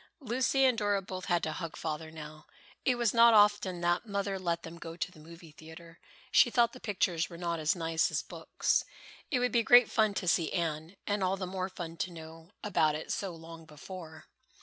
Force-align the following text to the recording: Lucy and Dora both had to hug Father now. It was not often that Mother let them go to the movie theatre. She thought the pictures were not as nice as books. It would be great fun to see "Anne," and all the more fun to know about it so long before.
Lucy 0.19 0.65
and 0.65 0.79
Dora 0.79 0.99
both 1.03 1.25
had 1.25 1.43
to 1.43 1.51
hug 1.51 1.75
Father 1.75 2.09
now. 2.09 2.47
It 2.85 2.95
was 2.95 3.13
not 3.13 3.35
often 3.35 3.81
that 3.81 4.03
Mother 4.07 4.39
let 4.39 4.63
them 4.63 4.79
go 4.79 4.97
to 4.97 5.11
the 5.11 5.19
movie 5.19 5.51
theatre. 5.51 5.99
She 6.31 6.49
thought 6.49 6.73
the 6.73 6.79
pictures 6.79 7.29
were 7.29 7.37
not 7.37 7.59
as 7.59 7.75
nice 7.75 8.09
as 8.09 8.23
books. 8.23 8.83
It 9.29 9.37
would 9.37 9.51
be 9.51 9.61
great 9.61 9.91
fun 9.91 10.15
to 10.15 10.27
see 10.27 10.51
"Anne," 10.53 10.95
and 11.05 11.23
all 11.23 11.37
the 11.37 11.45
more 11.45 11.69
fun 11.69 11.97
to 11.97 12.11
know 12.11 12.49
about 12.63 12.95
it 12.95 13.11
so 13.11 13.35
long 13.35 13.65
before. 13.65 14.25